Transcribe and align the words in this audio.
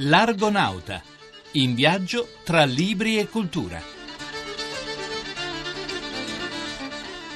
L'Argonauta, 0.00 1.02
in 1.52 1.74
viaggio 1.74 2.28
tra 2.44 2.64
libri 2.64 3.18
e 3.18 3.28
cultura. 3.28 3.82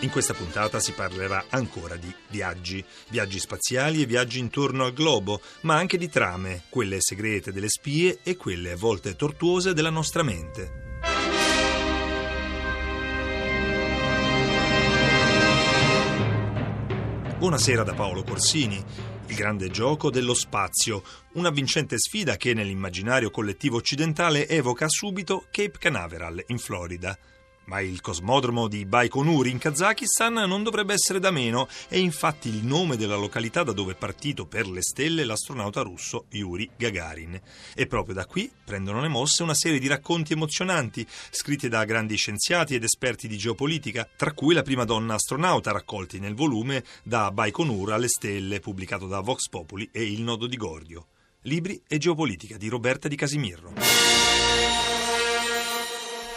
In 0.00 0.10
questa 0.10 0.34
puntata 0.34 0.78
si 0.78 0.92
parlerà 0.92 1.46
ancora 1.50 1.96
di 1.96 2.14
viaggi, 2.28 2.84
viaggi 3.08 3.38
spaziali 3.38 4.02
e 4.02 4.06
viaggi 4.06 4.38
intorno 4.38 4.84
al 4.84 4.92
globo, 4.92 5.40
ma 5.62 5.76
anche 5.76 5.98
di 5.98 6.08
trame, 6.08 6.62
quelle 6.68 6.98
segrete 7.00 7.52
delle 7.52 7.68
spie 7.68 8.20
e 8.22 8.36
quelle 8.36 8.72
a 8.72 8.76
volte 8.76 9.16
tortuose 9.16 9.74
della 9.74 9.90
nostra 9.90 10.22
mente. 10.22 10.89
Buonasera 17.40 17.82
da 17.84 17.94
Paolo 17.94 18.22
Corsini. 18.22 18.84
Il 19.28 19.34
grande 19.34 19.70
gioco 19.70 20.10
dello 20.10 20.34
spazio, 20.34 21.02
una 21.36 21.48
vincente 21.48 21.98
sfida 21.98 22.36
che 22.36 22.52
nell'immaginario 22.52 23.30
collettivo 23.30 23.78
occidentale 23.78 24.46
evoca 24.46 24.90
subito 24.90 25.46
Cape 25.50 25.78
Canaveral 25.78 26.44
in 26.48 26.58
Florida. 26.58 27.18
Ma 27.64 27.80
il 27.80 28.00
cosmodromo 28.00 28.66
di 28.66 28.84
Baikonur 28.84 29.46
in 29.46 29.58
Kazakistan 29.58 30.32
non 30.32 30.62
dovrebbe 30.62 30.92
essere 30.92 31.20
da 31.20 31.30
meno, 31.30 31.68
è 31.88 31.96
infatti 31.96 32.48
il 32.48 32.64
nome 32.64 32.96
della 32.96 33.16
località 33.16 33.62
da 33.62 33.72
dove 33.72 33.92
è 33.92 33.96
partito 33.96 34.46
per 34.46 34.66
le 34.66 34.82
stelle 34.82 35.24
l'astronauta 35.24 35.82
russo 35.82 36.24
Yuri 36.30 36.68
Gagarin. 36.76 37.40
E 37.74 37.86
proprio 37.86 38.14
da 38.14 38.26
qui 38.26 38.50
prendono 38.64 39.00
le 39.00 39.08
mosse 39.08 39.42
una 39.44 39.54
serie 39.54 39.78
di 39.78 39.86
racconti 39.86 40.32
emozionanti, 40.32 41.06
scritti 41.30 41.68
da 41.68 41.84
grandi 41.84 42.16
scienziati 42.16 42.74
ed 42.74 42.82
esperti 42.82 43.28
di 43.28 43.38
geopolitica, 43.38 44.08
tra 44.16 44.32
cui 44.32 44.54
la 44.54 44.62
prima 44.62 44.84
donna 44.84 45.14
astronauta 45.14 45.70
raccolti 45.70 46.18
nel 46.18 46.34
volume 46.34 46.82
Da 47.04 47.30
Baikonur 47.30 47.92
alle 47.92 48.08
stelle, 48.08 48.60
pubblicato 48.60 49.06
da 49.06 49.20
Vox 49.20 49.48
Populi 49.48 49.88
e 49.92 50.02
Il 50.02 50.22
Nodo 50.22 50.46
di 50.46 50.56
Gordio. 50.56 51.06
Libri 51.42 51.80
e 51.86 51.98
geopolitica 51.98 52.56
di 52.56 52.68
Roberta 52.68 53.08
di 53.08 53.16
Casimirro. 53.16 54.29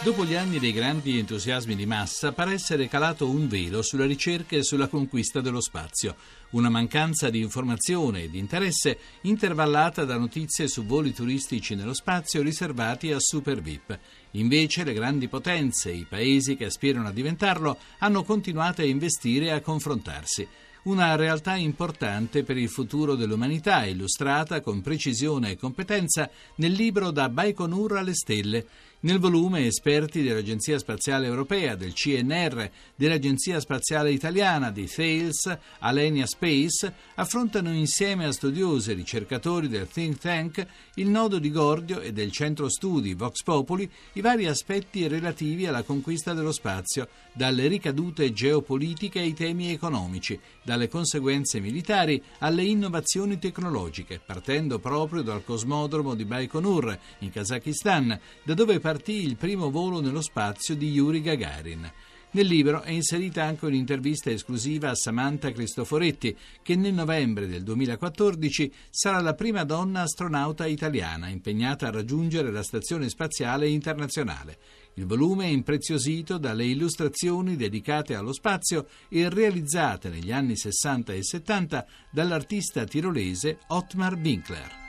Dopo 0.04 0.26
gli 0.26 0.34
anni 0.34 0.58
dei 0.58 0.72
grandi 0.72 1.18
entusiasmi 1.18 1.74
di 1.74 1.86
massa, 1.86 2.32
pare 2.32 2.52
essere 2.52 2.88
calato 2.88 3.26
un 3.26 3.48
velo 3.48 3.80
sulla 3.80 4.04
ricerca 4.04 4.54
e 4.54 4.62
sulla 4.62 4.86
conquista 4.86 5.40
dello 5.40 5.62
spazio. 5.62 6.14
Una 6.50 6.68
mancanza 6.68 7.30
di 7.30 7.40
informazione 7.40 8.24
e 8.24 8.30
di 8.30 8.38
interesse 8.38 8.98
intervallata 9.22 10.04
da 10.04 10.18
notizie 10.18 10.68
su 10.68 10.84
voli 10.84 11.14
turistici 11.14 11.74
nello 11.74 11.94
spazio 11.94 12.42
riservati 12.42 13.12
a 13.12 13.18
super 13.18 13.62
VIP. 13.62 13.98
Invece 14.32 14.84
le 14.84 14.92
grandi 14.92 15.26
potenze 15.26 15.90
i 15.90 16.04
paesi 16.06 16.54
che 16.54 16.66
aspirano 16.66 17.08
a 17.08 17.10
diventarlo 17.10 17.78
hanno 18.00 18.24
continuato 18.24 18.82
a 18.82 18.84
investire 18.84 19.46
e 19.46 19.52
a 19.52 19.62
confrontarsi 19.62 20.46
una 20.84 21.16
realtà 21.16 21.54
importante 21.54 22.42
per 22.42 22.58
il 22.58 22.68
futuro 22.68 23.14
dell'umanità, 23.14 23.86
illustrata 23.86 24.60
con 24.60 24.82
precisione 24.82 25.52
e 25.52 25.56
competenza 25.56 26.28
nel 26.56 26.72
libro 26.72 27.10
Da 27.10 27.28
Baikonur 27.28 27.96
alle 27.96 28.14
stelle, 28.14 28.66
nel 29.04 29.18
volume 29.18 29.66
esperti 29.66 30.22
dell'Agenzia 30.22 30.78
Spaziale 30.78 31.26
Europea, 31.26 31.74
del 31.74 31.92
CNR, 31.92 32.70
dell'Agenzia 32.96 33.60
Spaziale 33.60 34.10
Italiana, 34.10 34.70
di 34.70 34.86
Thales, 34.86 35.58
Alenia 35.80 36.26
Space, 36.26 36.92
affrontano 37.14 37.72
insieme 37.72 38.24
a 38.24 38.32
studiosi 38.32 38.90
e 38.90 38.94
ricercatori 38.94 39.68
del 39.68 39.88
think 39.88 40.18
tank, 40.18 40.66
il 40.94 41.08
nodo 41.08 41.38
di 41.38 41.50
Gordio 41.50 42.00
e 42.00 42.12
del 42.12 42.32
centro 42.32 42.70
studi 42.70 43.12
Vox 43.12 43.42
Populi 43.42 43.88
i 44.14 44.20
vari 44.22 44.46
aspetti 44.46 45.06
relativi 45.06 45.66
alla 45.66 45.82
conquista 45.82 46.32
dello 46.32 46.52
spazio, 46.52 47.08
dalle 47.34 47.66
ricadute 47.66 48.32
geopolitiche 48.32 49.18
ai 49.18 49.34
temi 49.34 49.70
economici, 49.70 50.38
dalle 50.62 50.88
conseguenze 50.88 51.60
militari 51.60 52.22
alle 52.38 52.62
innovazioni 52.62 53.38
tecnologiche, 53.38 54.18
partendo 54.24 54.78
proprio 54.78 55.20
dal 55.20 55.44
cosmodromo 55.44 56.14
di 56.14 56.24
Baikonur, 56.24 56.98
in 57.18 57.30
Kazakistan, 57.30 58.18
da 58.42 58.54
dove 58.54 58.80
partì 58.80 58.92
il 59.06 59.36
primo 59.36 59.70
volo 59.70 60.00
nello 60.00 60.20
spazio 60.20 60.74
di 60.74 60.90
Yuri 60.90 61.20
Gagarin. 61.20 61.90
Nel 62.34 62.46
libro 62.46 62.82
è 62.82 62.90
inserita 62.90 63.44
anche 63.44 63.64
un'intervista 63.64 64.28
esclusiva 64.28 64.90
a 64.90 64.94
Samantha 64.96 65.52
Cristoforetti, 65.52 66.36
che 66.62 66.74
nel 66.74 66.92
novembre 66.92 67.46
del 67.46 67.62
2014 67.62 68.72
sarà 68.90 69.20
la 69.20 69.34
prima 69.34 69.62
donna 69.62 70.00
astronauta 70.00 70.66
italiana 70.66 71.28
impegnata 71.28 71.86
a 71.86 71.92
raggiungere 71.92 72.50
la 72.50 72.64
Stazione 72.64 73.08
Spaziale 73.08 73.68
Internazionale. 73.68 74.58
Il 74.94 75.06
volume 75.06 75.44
è 75.44 75.48
impreziosito 75.48 76.36
dalle 76.38 76.64
illustrazioni 76.64 77.54
dedicate 77.54 78.16
allo 78.16 78.32
spazio 78.32 78.88
e 79.08 79.28
realizzate 79.28 80.08
negli 80.08 80.32
anni 80.32 80.56
60 80.56 81.12
e 81.12 81.22
70 81.22 81.86
dall'artista 82.10 82.84
tirolese 82.84 83.58
Ottmar 83.68 84.14
Winkler. 84.14 84.83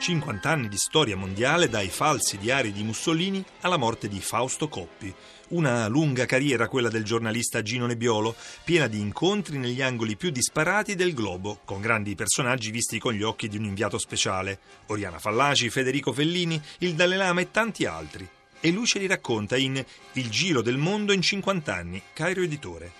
50 0.00 0.48
anni 0.48 0.68
di 0.68 0.78
storia 0.78 1.14
mondiale 1.14 1.68
dai 1.68 1.88
falsi 1.88 2.38
diari 2.38 2.72
di 2.72 2.82
Mussolini 2.82 3.44
alla 3.60 3.76
morte 3.76 4.08
di 4.08 4.18
Fausto 4.18 4.66
Coppi. 4.66 5.14
Una 5.48 5.88
lunga 5.88 6.24
carriera 6.24 6.68
quella 6.68 6.88
del 6.88 7.04
giornalista 7.04 7.60
Gino 7.60 7.84
Nebbiolo, 7.84 8.34
piena 8.64 8.86
di 8.86 8.98
incontri 8.98 9.58
negli 9.58 9.82
angoli 9.82 10.16
più 10.16 10.30
disparati 10.30 10.94
del 10.94 11.12
globo, 11.12 11.60
con 11.66 11.82
grandi 11.82 12.14
personaggi 12.14 12.70
visti 12.70 12.98
con 12.98 13.12
gli 13.12 13.22
occhi 13.22 13.46
di 13.48 13.58
un 13.58 13.64
inviato 13.64 13.98
speciale. 13.98 14.58
Oriana 14.86 15.18
Fallaci, 15.18 15.68
Federico 15.68 16.14
Fellini, 16.14 16.58
il 16.78 16.94
Dalai 16.94 17.18
Lama 17.18 17.42
e 17.42 17.50
tanti 17.50 17.84
altri. 17.84 18.26
E 18.58 18.70
lui 18.70 18.86
ce 18.86 19.00
li 19.00 19.06
racconta 19.06 19.58
in 19.58 19.84
Il 20.12 20.30
giro 20.30 20.62
del 20.62 20.78
mondo 20.78 21.12
in 21.12 21.20
50 21.20 21.74
anni, 21.74 22.02
Cairo 22.14 22.40
Editore. 22.40 22.90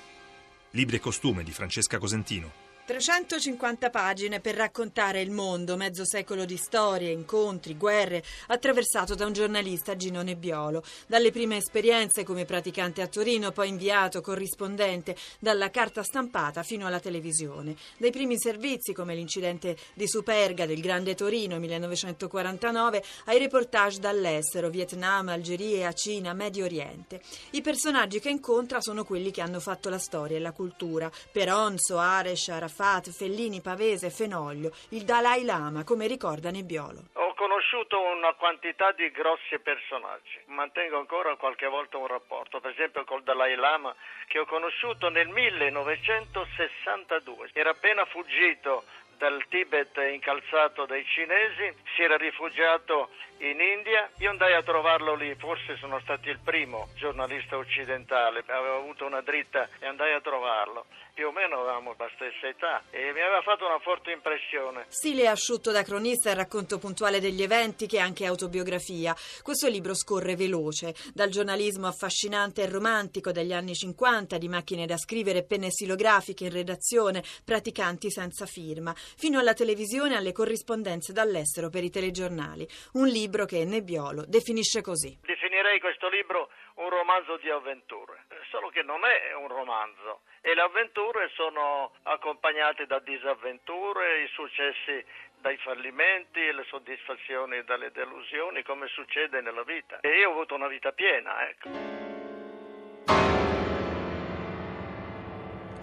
Libri 0.72 0.96
e 0.96 1.00
costume 1.00 1.44
di 1.44 1.50
Francesca 1.50 1.96
Cosentino. 1.96 2.69
350 2.90 3.88
pagine 3.88 4.40
per 4.40 4.56
raccontare 4.56 5.20
il 5.20 5.30
mondo, 5.30 5.76
mezzo 5.76 6.04
secolo 6.04 6.44
di 6.44 6.56
storie, 6.56 7.12
incontri, 7.12 7.76
guerre, 7.76 8.20
attraversato 8.48 9.14
da 9.14 9.26
un 9.26 9.32
giornalista 9.32 9.94
Gino 9.94 10.22
Nebbiolo. 10.22 10.82
Dalle 11.06 11.30
prime 11.30 11.58
esperienze 11.58 12.24
come 12.24 12.44
praticante 12.44 13.00
a 13.00 13.06
Torino, 13.06 13.52
poi 13.52 13.68
inviato, 13.68 14.20
corrispondente, 14.20 15.14
dalla 15.38 15.70
carta 15.70 16.02
stampata 16.02 16.64
fino 16.64 16.88
alla 16.88 16.98
televisione. 16.98 17.76
Dai 17.96 18.10
primi 18.10 18.36
servizi 18.36 18.92
come 18.92 19.14
l'incidente 19.14 19.76
di 19.94 20.08
Superga 20.08 20.66
del 20.66 20.80
Grande 20.80 21.14
Torino 21.14 21.60
1949 21.60 23.04
ai 23.26 23.38
reportage 23.38 24.00
dall'estero, 24.00 24.68
Vietnam, 24.68 25.28
Algeria, 25.28 25.92
Cina, 25.92 26.32
Medio 26.32 26.64
Oriente. 26.64 27.20
I 27.50 27.60
personaggi 27.60 28.18
che 28.18 28.30
incontra 28.30 28.80
sono 28.80 29.04
quelli 29.04 29.30
che 29.30 29.42
hanno 29.42 29.60
fatto 29.60 29.88
la 29.88 29.98
storia 29.98 30.38
e 30.38 30.40
la 30.40 30.50
cultura. 30.50 31.08
Peron, 31.30 31.78
Soares, 31.78 32.48
Arafat, 32.48 32.78
Arafat, 32.80 33.10
Fellini, 33.10 33.60
Pavese, 33.60 34.08
Fenoglio, 34.08 34.72
il 34.90 35.02
Dalai 35.04 35.44
Lama, 35.44 35.82
come 35.84 36.06
ricorda 36.06 36.50
Nebbiolo. 36.50 37.08
Ho 37.12 37.34
conosciuto 37.34 38.00
una 38.00 38.32
quantità 38.32 38.92
di 38.92 39.10
grossi 39.10 39.58
personaggi, 39.58 40.40
mantengo 40.46 40.98
ancora 40.98 41.36
qualche 41.36 41.66
volta 41.66 41.98
un 41.98 42.06
rapporto, 42.06 42.58
per 42.60 42.70
esempio 42.70 43.04
col 43.04 43.22
Dalai 43.22 43.54
Lama 43.54 43.94
che 44.28 44.38
ho 44.38 44.46
conosciuto 44.46 45.10
nel 45.10 45.28
1962, 45.28 47.50
era 47.52 47.68
appena 47.70 48.06
fuggito 48.06 48.84
dal 49.20 49.44
Tibet 49.50 49.94
incalzato 50.14 50.86
dai 50.86 51.04
cinesi, 51.04 51.76
si 51.94 52.02
era 52.02 52.16
rifugiato 52.16 53.10
in 53.40 53.60
India, 53.60 54.08
io 54.16 54.30
andai 54.30 54.54
a 54.54 54.62
trovarlo 54.62 55.14
lì, 55.14 55.34
forse 55.34 55.76
sono 55.76 56.00
stato 56.00 56.30
il 56.30 56.38
primo 56.42 56.88
giornalista 56.96 57.58
occidentale, 57.58 58.42
avevo 58.46 58.78
avuto 58.78 59.04
una 59.04 59.20
dritta 59.20 59.68
e 59.78 59.86
andai 59.86 60.14
a 60.14 60.22
trovarlo 60.22 60.86
più 61.20 61.28
o 61.28 61.32
meno 61.32 61.60
avevamo 61.60 61.94
la 61.98 62.08
stessa 62.14 62.48
età 62.48 62.82
e 62.90 63.12
mi 63.12 63.20
aveva 63.20 63.42
fatto 63.42 63.66
una 63.66 63.78
forte 63.80 64.10
impressione. 64.10 64.86
Stile 64.88 65.28
asciutto 65.28 65.70
da 65.70 65.82
cronista 65.82 66.30
e 66.30 66.34
racconto 66.34 66.78
puntuale 66.78 67.20
degli 67.20 67.42
eventi 67.42 67.86
che 67.86 67.98
è 67.98 68.00
anche 68.00 68.24
autobiografia. 68.24 69.14
Questo 69.42 69.68
libro 69.68 69.94
scorre 69.94 70.34
veloce, 70.34 70.94
dal 71.12 71.28
giornalismo 71.28 71.86
affascinante 71.86 72.62
e 72.62 72.70
romantico 72.70 73.32
degli 73.32 73.52
anni 73.52 73.74
50, 73.74 74.38
di 74.38 74.48
macchine 74.48 74.86
da 74.86 74.96
scrivere, 74.96 75.44
penne 75.44 75.70
stilografiche 75.70 76.44
in 76.44 76.52
redazione, 76.52 77.22
praticanti 77.44 78.10
senza 78.10 78.46
firma, 78.46 78.94
fino 79.16 79.38
alla 79.38 79.54
televisione 79.54 80.14
e 80.14 80.16
alle 80.16 80.32
corrispondenze 80.32 81.12
dall'estero 81.12 81.68
per 81.68 81.84
i 81.84 81.90
telegiornali. 81.90 82.66
Un 82.94 83.06
libro 83.06 83.44
che 83.44 83.64
Nebbiolo 83.64 84.24
definisce 84.26 84.82
così. 84.82 85.18
Definirei 85.22 85.80
questo 85.80 86.08
libro 86.08 86.50
un 86.76 86.88
romanzo 86.88 87.36
di 87.36 87.50
avventure, 87.50 88.24
solo 88.50 88.68
che 88.68 88.82
non 88.82 89.00
è 89.04 89.34
un 89.34 89.48
romanzo 89.48 90.20
e 90.40 90.54
le 90.54 90.62
avventure 90.62 91.30
sono 91.34 91.92
accompagnate 92.04 92.86
da 92.86 92.98
disavventure, 93.00 94.22
i 94.22 94.28
successi 94.28 95.04
dai 95.40 95.56
fallimenti, 95.58 96.40
le 96.52 96.64
soddisfazioni 96.68 97.62
dalle 97.64 97.90
delusioni, 97.92 98.62
come 98.62 98.86
succede 98.88 99.40
nella 99.40 99.64
vita. 99.64 100.00
E 100.00 100.18
io 100.18 100.28
ho 100.28 100.32
avuto 100.32 100.54
una 100.54 100.68
vita 100.68 100.92
piena, 100.92 101.48
ecco. 101.48 101.99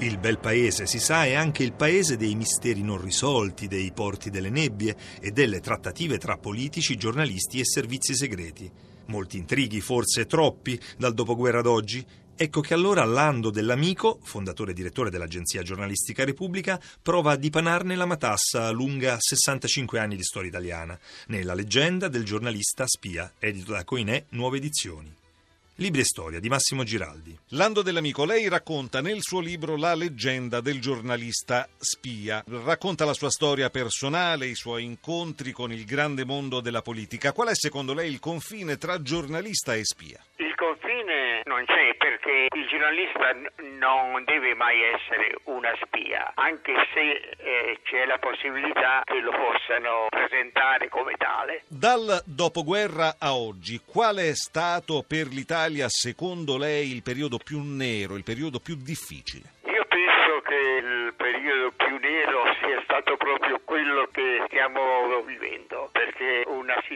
Il 0.07 0.19
bel 0.19 0.39
paese, 0.39 0.85
si 0.85 0.99
sa, 0.99 1.25
è 1.25 1.33
anche 1.33 1.63
il 1.63 1.73
paese 1.73 2.15
dei 2.15 2.33
misteri 2.33 2.81
non 2.81 3.01
risolti, 3.01 3.67
dei 3.67 3.91
porti 3.91 4.29
delle 4.29 4.49
nebbie 4.49 4.95
e 5.19 5.31
delle 5.31 5.59
trattative 5.59 6.17
tra 6.17 6.37
politici, 6.37 6.95
giornalisti 6.95 7.59
e 7.59 7.65
servizi 7.65 8.15
segreti. 8.15 8.71
Molti 9.07 9.35
intrighi, 9.35 9.81
forse 9.81 10.25
troppi, 10.25 10.79
dal 10.97 11.13
dopoguerra 11.13 11.59
ad 11.59 11.65
oggi? 11.65 12.05
Ecco 12.37 12.61
che 12.61 12.73
allora 12.73 13.03
Lando 13.03 13.49
Dell'Amico, 13.49 14.19
fondatore 14.23 14.71
e 14.71 14.75
direttore 14.75 15.09
dell'agenzia 15.09 15.61
giornalistica 15.61 16.23
Repubblica, 16.23 16.79
prova 17.01 17.33
a 17.33 17.35
dipanarne 17.35 17.97
la 17.97 18.05
matassa 18.05 18.69
lunga 18.69 19.17
65 19.19 19.99
anni 19.99 20.15
di 20.15 20.23
storia 20.23 20.47
italiana, 20.47 20.97
nella 21.27 21.53
leggenda 21.53 22.07
del 22.07 22.23
giornalista 22.23 22.85
spia, 22.87 23.33
edito 23.39 23.73
da 23.73 23.83
Coinè, 23.83 24.23
Nuove 24.29 24.55
Edizioni. 24.55 25.26
Libri 25.79 26.01
e 26.01 26.05
storia 26.05 26.39
di 26.39 26.49
Massimo 26.49 26.83
Giraldi. 26.83 27.37
Lando 27.49 27.83
dell'Amico, 27.83 28.25
lei 28.25 28.49
racconta 28.49 28.99
nel 28.99 29.21
suo 29.21 29.39
libro 29.39 29.77
La 29.77 29.93
leggenda 29.93 30.59
del 30.59 30.81
giornalista 30.81 31.69
spia. 31.77 32.43
Racconta 32.47 33.05
la 33.05 33.13
sua 33.13 33.29
storia 33.29 33.69
personale, 33.69 34.47
i 34.47 34.55
suoi 34.55 34.85
incontri 34.85 35.51
con 35.51 35.71
il 35.71 35.85
grande 35.85 36.25
mondo 36.25 36.61
della 36.61 36.81
politica. 36.81 37.31
Qual 37.31 37.49
è 37.49 37.53
secondo 37.53 37.93
lei 37.93 38.09
il 38.09 38.19
confine 38.19 38.79
tra 38.79 39.03
giornalista 39.03 39.75
e 39.75 39.83
spia? 39.83 40.19
Il 40.37 40.55
confine 40.55 41.43
non 41.45 41.63
c'è 41.65 41.95
perché 42.27 42.47
il 42.57 42.67
giornalista 42.67 43.31
non 43.79 44.23
deve 44.25 44.53
mai 44.53 44.81
essere 44.83 45.33
una 45.45 45.73
spia, 45.81 46.33
anche 46.35 46.73
se 46.93 47.35
eh, 47.37 47.79
c'è 47.83 48.05
la 48.05 48.17
possibilità 48.17 49.01
che 49.05 49.19
lo 49.21 49.31
possano 49.31 50.07
presentare 50.09 50.89
come 50.89 51.13
tale. 51.17 51.63
Dal 51.67 52.21
dopoguerra 52.25 53.15
a 53.17 53.33
oggi, 53.33 53.79
qual 53.85 54.17
è 54.17 54.35
stato 54.35 55.05
per 55.07 55.27
l'Italia 55.27 55.87
secondo 55.87 56.57
lei 56.57 56.91
il 56.91 57.01
periodo 57.01 57.37
più 57.37 57.61
nero, 57.63 58.15
il 58.15 58.23
periodo 58.23 58.59
più 58.59 58.75
difficile? 58.75 59.55
Io 59.63 59.85
penso 59.87 60.41
che 60.43 60.55
il 60.83 61.13
periodo 61.15 61.71
più 61.77 61.97
nero 61.97 62.43
sia 62.59 62.81
stato 62.83 63.15
proprio 63.15 63.61
quello 63.63 64.07
che 64.11 64.43
stiamo 64.47 65.21
vivendo, 65.25 65.46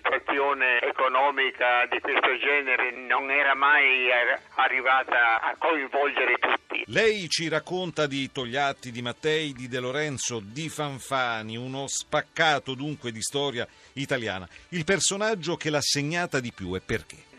situazione 0.02 0.82
economica 0.82 1.86
di 1.90 2.00
questo 2.00 2.38
genere 2.38 2.92
non 2.92 3.30
era 3.30 3.54
mai 3.56 4.10
arrivata 4.56 5.40
a 5.42 5.56
coinvolgere 5.58 6.36
tutti. 6.40 6.84
Lei 6.88 7.30
ci 7.30 7.48
racconta 7.48 8.08
di 8.08 8.32
Togliatti, 8.32 8.92
di 8.92 9.02
Mattei, 9.02 9.54
di 9.54 9.68
De 9.68 9.80
Lorenzo, 9.80 10.42
di 10.44 10.70
Fanfani, 10.70 11.56
uno 11.56 11.86
spaccato 11.88 12.74
dunque 12.74 13.12
di 13.12 13.22
storia 13.22 13.68
italiana. 13.94 14.48
Il 14.70 14.84
personaggio 14.84 15.56
che 15.56 15.70
l'ha 15.70 15.82
segnata 15.82 16.40
di 16.40 16.52
più 16.52 16.76
e 16.76 16.82
perché? 16.82 17.30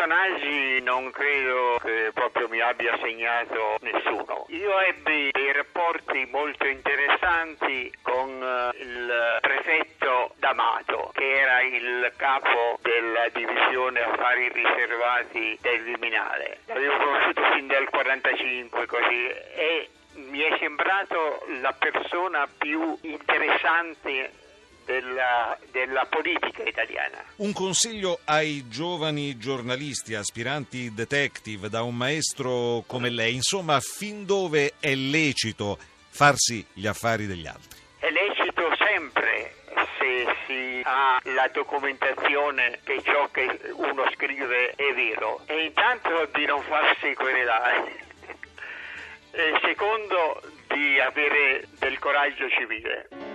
Personaggi 0.00 0.80
non 0.80 1.10
credo 1.10 1.78
che 1.82 2.10
proprio 2.14 2.48
mi 2.48 2.58
abbia 2.60 2.96
segnato 3.02 3.76
nessuno. 3.80 4.46
Io 4.48 4.80
ebbi 4.80 5.28
dei 5.30 5.52
rapporti 5.52 6.26
molto 6.30 6.66
interessanti 6.66 7.92
con 8.00 8.30
eh, 8.42 8.82
il 8.82 9.38
prefetto 9.42 10.32
D'Amato, 10.38 11.10
che 11.12 11.40
era 11.40 11.60
il 11.60 12.12
capo 12.16 12.78
della 12.80 13.28
divisione 13.28 14.00
affari 14.00 14.50
riservati 14.50 15.58
del 15.60 15.82
Viminale. 15.82 16.60
L'avevo 16.64 16.96
conosciuto 16.96 17.42
fin 17.52 17.66
dal 17.66 17.88
1945 17.92 18.86
così 18.86 19.26
e 19.54 19.88
mi 20.14 20.40
è 20.40 20.56
sembrato 20.58 21.44
la 21.60 21.74
persona 21.78 22.48
più 22.56 22.96
interessante 23.02 24.48
della, 24.90 25.56
della, 25.70 26.04
politica 26.06 26.64
italiana. 26.64 27.22
Un 27.36 27.52
consiglio 27.52 28.18
ai 28.24 28.66
giovani 28.68 29.38
giornalisti, 29.38 30.16
aspiranti 30.16 30.92
detective, 30.92 31.68
da 31.68 31.82
un 31.82 31.96
maestro 31.96 32.82
come 32.88 33.08
lei, 33.08 33.34
insomma, 33.34 33.78
fin 33.78 34.26
dove 34.26 34.72
è 34.80 34.92
lecito 34.94 35.78
farsi 36.08 36.66
gli 36.72 36.88
affari 36.88 37.26
degli 37.26 37.46
altri? 37.46 37.78
È 38.00 38.10
lecito 38.10 38.74
sempre 38.76 39.54
se 39.98 40.26
si 40.46 40.82
ha 40.84 41.20
la 41.22 41.48
documentazione 41.52 42.80
che 42.82 43.00
ciò 43.04 43.28
che 43.30 43.60
uno 43.74 44.10
scrive 44.14 44.70
è 44.74 44.92
vero 44.92 45.42
e 45.46 45.66
intanto 45.66 46.28
di 46.34 46.46
non 46.46 46.62
farsi 46.62 47.14
querelare 47.14 48.08
e 49.30 49.60
secondo 49.62 50.42
di 50.66 50.98
avere 50.98 51.68
del 51.78 51.98
coraggio 52.00 52.48
civile. 52.48 53.29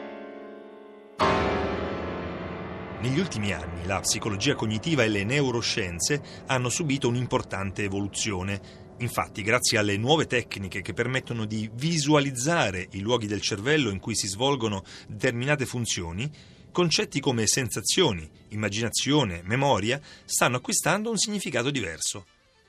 Negli 3.05 3.19
ultimi 3.19 3.53
anni 3.53 3.85
la 3.85 3.99
psicologia 3.99 4.55
cognitiva 4.55 5.03
e 5.03 5.09
le 5.09 5.23
neuroscienze 5.23 6.43
hanno 6.47 6.69
subito 6.69 7.07
un'importante 7.07 7.83
evoluzione. 7.83 8.59
Infatti, 8.97 9.43
grazie 9.43 9.77
alle 9.77 9.95
nuove 9.95 10.25
tecniche 10.25 10.81
che 10.81 10.93
permettono 10.93 11.45
di 11.45 11.69
visualizzare 11.71 12.87
i 12.93 13.01
luoghi 13.01 13.27
del 13.27 13.41
cervello 13.41 13.91
in 13.91 13.99
cui 13.99 14.15
si 14.15 14.27
svolgono 14.27 14.83
determinate 15.07 15.67
funzioni, 15.67 16.27
concetti 16.71 17.19
come 17.19 17.45
sensazioni, 17.45 18.27
immaginazione, 18.49 19.43
memoria 19.43 20.01
stanno 20.25 20.57
acquistando 20.57 21.11
un 21.11 21.17
significato 21.17 21.69
diverso. 21.69 22.25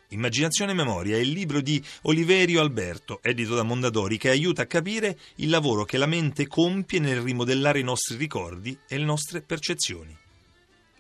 Immaginazione 0.09 0.73
e 0.73 0.75
memoria 0.75 1.17
è 1.17 1.21
il 1.21 1.31
libro 1.31 1.63
di 1.63 1.83
Oliverio 2.03 2.61
Alberto, 2.61 3.21
edito 3.23 3.55
da 3.55 3.63
Mondadori, 3.63 4.19
che 4.19 4.29
aiuta 4.29 4.63
a 4.63 4.67
capire 4.67 5.19
il 5.37 5.49
lavoro 5.49 5.87
che 5.87 5.97
la 5.97 6.05
mente 6.05 6.47
compie 6.47 7.01
nel 7.01 7.23
rimodellare 7.23 7.79
i 7.79 7.85
nostri 7.85 8.17
ricordi 8.17 8.79
e 8.87 8.99
le 8.99 9.05
nostre 9.05 9.41
percezioni. 9.41 10.25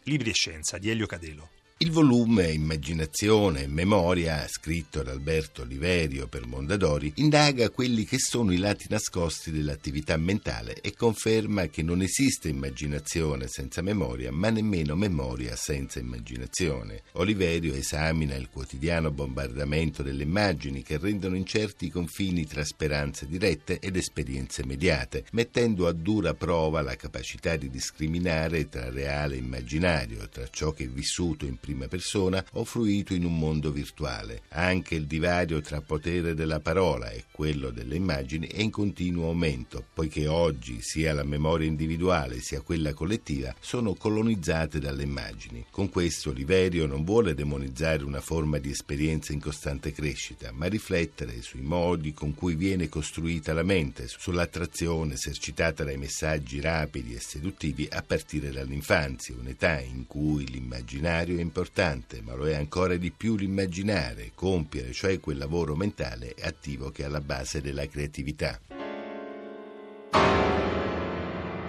Libri 0.08 0.31
e 0.31 0.35
Scienza 0.35 0.79
di 0.79 0.88
Elio 0.88 1.06
Cadelo. 1.06 1.50
Il 1.78 1.90
volume 1.90 2.52
Immaginazione 2.52 3.64
e 3.64 3.67
Memoria, 3.67 4.49
scritto 4.49 5.02
da 5.02 5.11
Alberto 5.11 5.61
Oliverio 5.61 6.26
per 6.26 6.46
Mondadori, 6.46 7.12
indaga 7.17 7.69
quelli 7.69 8.06
che 8.06 8.19
sono 8.19 8.50
i 8.50 8.56
lati 8.56 8.87
nascosti 8.88 9.50
dell'attività 9.50 10.17
mentale 10.17 10.81
e 10.81 10.94
conferma 10.94 11.67
che 11.67 11.82
non 11.82 12.00
esiste 12.00 12.49
immaginazione 12.49 13.46
senza 13.46 13.82
memoria, 13.82 14.32
ma 14.32 14.49
nemmeno 14.49 14.96
memoria 14.96 15.55
senza 15.55 15.99
immaginazione. 15.99 17.02
Oliverio 17.12 17.75
esamina 17.75 18.37
il 18.37 18.49
quotidiano 18.49 19.11
bombardamento 19.11 20.02
delle 20.02 20.23
immagini 20.23 20.82
che 20.82 20.96
rendono 20.96 21.37
incerti 21.37 21.84
i 21.84 21.90
confini 21.90 22.46
tra 22.46 22.64
speranze 22.64 23.26
dirette 23.26 23.81
ed 23.81 23.96
esperienze 23.96 24.64
mediate, 24.64 25.26
mettendo 25.32 25.87
a 25.87 25.93
dura 25.93 26.32
prova 26.32 26.81
la 26.81 26.96
capacità 26.96 27.55
di 27.56 27.69
discriminare 27.69 28.67
tra 28.70 28.88
reale 28.88 29.34
e 29.34 29.40
immaginario, 29.40 30.26
tra 30.31 30.49
ciò 30.49 30.73
che 30.73 30.84
è 30.84 30.88
vissuto 30.88 31.44
in 31.44 31.58
prima 31.66 31.88
persona 31.88 32.44
o 32.52 32.64
fruito 32.64 33.12
in 33.12 33.24
un 33.24 33.36
mondo 33.36 33.72
virtuale. 33.72 34.42
Anche 34.50 34.94
il 34.94 35.06
divario 35.06 35.60
tra 35.60 35.80
potere 35.80 36.34
della 36.34 36.60
parola 36.60 37.10
e 37.10 37.24
quello 37.32 37.70
delle 37.70 37.96
immagini 37.96 38.46
è 38.46 38.60
in 38.60 38.70
continuo 38.70 39.26
aumento, 39.26 39.84
poiché 39.92 40.28
oggi 40.28 40.78
sia 40.80 41.12
la 41.12 41.24
memoria 41.24 41.66
individuale 41.66 42.38
sia 42.40 42.60
quella 42.60 42.94
collettiva 42.94 43.52
sono 43.58 43.94
colonizzate 43.94 44.78
dalle 44.78 45.02
immagini. 45.02 45.66
Con 45.68 45.88
questo 45.90 46.30
Oliverio 46.30 46.86
non 46.86 47.02
vuole 47.04 47.34
demonizzare 47.34 48.04
una 48.04 48.20
forma 48.20 48.58
di 48.58 48.70
esperienza 48.70 49.32
in 49.32 49.40
costante 49.40 49.90
crescita, 49.90 50.52
ma 50.52 50.66
riflettere 50.66 51.42
sui 51.42 51.62
modi 51.62 52.14
con 52.14 52.32
cui 52.32 52.54
viene 52.54 52.88
costruita 52.88 53.52
la 53.52 53.64
mente, 53.64 54.06
sull'attrazione 54.06 55.14
esercitata 55.14 55.82
dai 55.82 55.96
messaggi 55.96 56.61
rapidi 56.61 57.14
e 57.14 57.20
seduttivi 57.20 57.88
a 57.90 58.02
partire 58.02 58.52
dall'infanzia, 58.52 59.35
un'età 59.37 59.80
in 59.80 60.06
cui 60.06 60.46
l'immaginario 60.49 61.38
è 61.38 61.40
importante 61.40 61.54
importante, 61.56 62.20
ma 62.20 62.34
lo 62.34 62.46
è 62.46 62.54
ancora 62.54 62.96
di 62.96 63.10
più 63.10 63.34
l'immaginare, 63.34 64.32
compiere, 64.34 64.92
cioè 64.92 65.18
quel 65.20 65.38
lavoro 65.38 65.75
mentale 65.75 66.34
attivo 66.42 66.90
che 66.90 67.02
è 67.02 67.06
alla 67.06 67.22
base 67.22 67.62
della 67.62 67.86
creatività. 67.86 68.60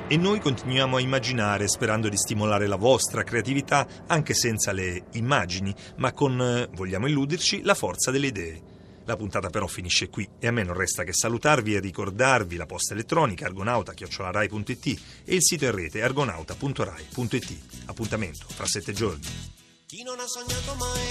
E 0.09 0.17
noi 0.17 0.39
continuiamo 0.39 0.97
a 0.97 1.01
immaginare 1.01 1.67
sperando 1.69 2.09
di 2.09 2.17
stimolare 2.17 2.67
la 2.67 2.75
vostra 2.75 3.23
creatività 3.23 3.87
anche 4.07 4.33
senza 4.33 4.73
le 4.73 5.05
immagini, 5.13 5.73
ma 5.97 6.11
con, 6.11 6.39
eh, 6.41 6.67
vogliamo 6.73 7.07
illuderci, 7.07 7.61
la 7.63 7.73
forza 7.73 8.11
delle 8.11 8.27
idee. 8.27 8.61
La 9.05 9.15
puntata 9.15 9.49
però 9.49 9.67
finisce 9.67 10.09
qui 10.09 10.27
e 10.37 10.47
a 10.47 10.51
me 10.51 10.63
non 10.63 10.75
resta 10.75 11.03
che 11.03 11.13
salutarvi 11.13 11.75
e 11.75 11.79
ricordarvi 11.79 12.57
la 12.57 12.65
posta 12.65 12.93
elettronica 12.93 13.45
argonauta.rai.it 13.45 15.01
e 15.23 15.35
il 15.35 15.43
sito 15.43 15.63
in 15.63 15.71
rete 15.71 16.01
argonauta.rai.it. 16.01 17.85
Appuntamento 17.85 18.47
fra 18.49 18.65
sette 18.65 18.91
giorni. 18.91 19.56
Chi 19.87 20.03
non 20.03 20.19
ha 20.19 20.27
sognato 20.27 20.75
mai 20.75 21.07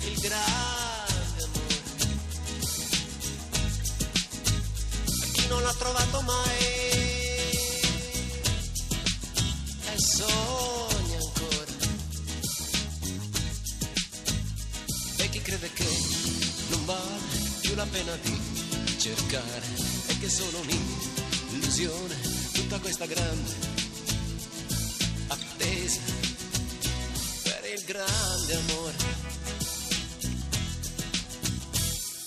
il 0.00 0.18
grande 0.20 1.42
amore, 1.44 1.80
chi 5.32 5.46
non 5.48 5.62
l'ha 5.62 5.72
trovato 5.72 6.20
mai 6.20 6.58
e 9.86 9.96
sogna 9.96 11.16
ancora, 11.24 11.72
e 15.16 15.30
chi 15.30 15.40
crede 15.40 15.72
che 15.72 15.88
non 16.68 16.84
vale 16.84 17.40
più 17.62 17.74
la 17.74 17.86
pena 17.86 18.14
di 18.16 18.98
cercare? 18.98 19.66
E 20.08 20.18
che 20.18 20.28
solo 20.28 20.58
un'illusione 20.58 22.14
tutta 22.52 22.78
questa 22.78 23.06
grande 23.06 23.85
attesa 25.66 26.00
per 27.42 27.70
il 27.72 27.82
grande 27.84 28.54
amore 28.54 28.96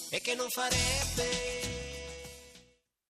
e 0.09 0.21
che 0.21 0.35
non 0.35 0.49
farebbe 0.49 1.58